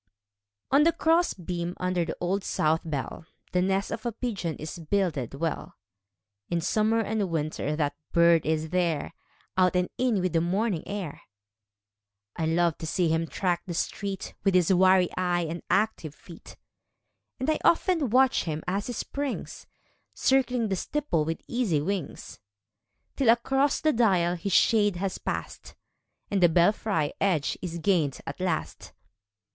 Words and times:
On 0.71 0.81
the 0.81 0.91
cross 0.91 1.35
beam 1.35 1.75
under 1.77 2.03
the 2.03 2.17
Old 2.19 2.43
South 2.43 2.81
bell 2.83 3.27
The 3.51 3.61
nest 3.61 3.91
of 3.91 4.03
a 4.03 4.11
pigeon 4.11 4.55
is 4.55 4.79
builded 4.79 5.35
well. 5.35 5.53
B 5.59 5.59
I 5.59 5.61
li 5.61 6.47
(88) 6.53 6.55
In 6.55 6.61
summer 6.61 6.99
and 7.01 7.29
winter 7.29 7.75
that 7.75 7.95
bird 8.11 8.43
is 8.43 8.69
there, 8.69 9.13
Out 9.57 9.75
and 9.75 9.89
in 9.99 10.19
with 10.19 10.33
the 10.33 10.41
morning 10.41 10.81
air: 10.87 11.21
I 12.35 12.47
love 12.47 12.79
to 12.79 12.87
see 12.87 13.09
him 13.09 13.27
track 13.27 13.61
the 13.67 13.75
street, 13.75 14.33
Witli 14.43 14.55
his 14.55 14.73
wary 14.73 15.09
eye 15.17 15.45
and 15.47 15.61
active 15.69 16.15
feet; 16.15 16.57
And 17.39 17.47
1 17.47 17.59
often 17.63 18.09
watch 18.09 18.45
him 18.45 18.63
as 18.65 18.87
he 18.87 18.93
springs. 18.93 19.67
Circling 20.15 20.69
the 20.69 20.75
steeple 20.75 21.25
with 21.25 21.43
easy 21.47 21.79
wings. 21.79 22.39
Till 23.15 23.29
across 23.29 23.79
the 23.79 23.93
dial 23.93 24.33
his 24.35 24.51
shade 24.51 24.95
has 24.95 25.19
pass'd, 25.19 25.75
And 26.31 26.41
the 26.41 26.49
belfry 26.49 27.13
edge 27.21 27.55
is 27.61 27.77
gain'd 27.77 28.19
at 28.25 28.39
last. 28.39 28.93